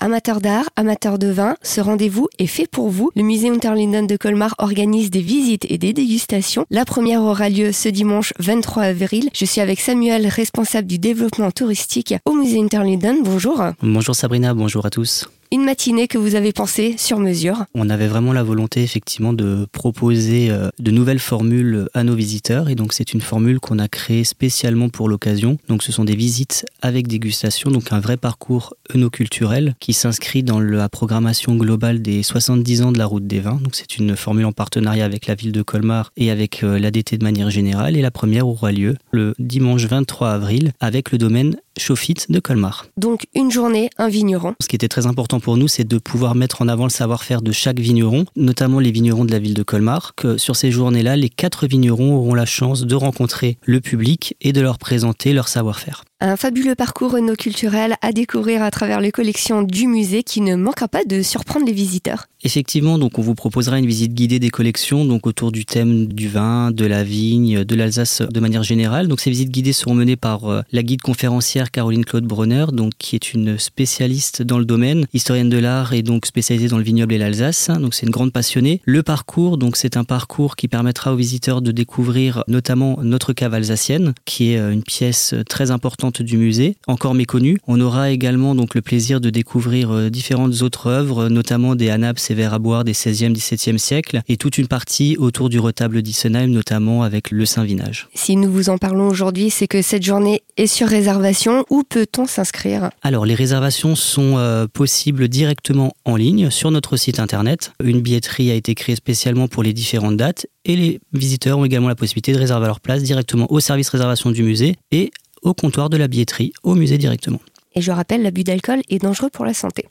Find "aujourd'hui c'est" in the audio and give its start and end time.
99.08-99.68